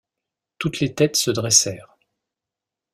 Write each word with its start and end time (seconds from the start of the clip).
Toutes 0.57 0.79
les 0.79 0.95
têtes 0.95 1.15
se 1.15 1.29
dressèrent. 1.29 1.95